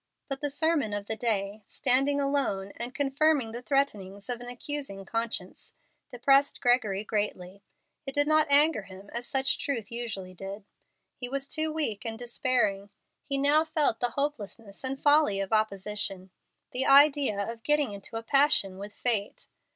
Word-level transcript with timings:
But 0.27 0.41
the 0.41 0.49
sermon 0.49 0.93
of 0.93 1.05
the 1.05 1.15
day, 1.15 1.61
standing 1.67 2.19
alone 2.19 2.73
and 2.75 2.95
confirming 2.95 3.51
the 3.51 3.61
threatenings 3.61 4.31
of 4.31 4.41
an 4.41 4.47
accusing 4.49 5.05
conscience, 5.05 5.75
depressed 6.09 6.59
Gregory 6.59 7.03
greatly. 7.03 7.61
It 8.07 8.15
did 8.15 8.25
not 8.25 8.47
anger 8.49 8.81
him, 8.81 9.11
as 9.13 9.27
such 9.27 9.59
truth 9.59 9.91
usually 9.91 10.33
did. 10.33 10.65
He 11.17 11.29
was 11.29 11.47
too 11.47 11.71
weak 11.71 12.03
and 12.03 12.17
despairing. 12.17 12.89
He 13.25 13.37
now 13.37 13.63
felt 13.63 13.99
the 13.99 14.09
hopelessness 14.17 14.83
and 14.83 14.99
folly 14.99 15.39
of 15.39 15.53
opposition. 15.53 16.31
The 16.71 16.87
idea 16.87 17.37
of 17.39 17.61
getting 17.61 17.91
into 17.91 18.17
a 18.17 18.23
passion 18.23 18.79
with 18.79 18.95
fate! 18.95 19.45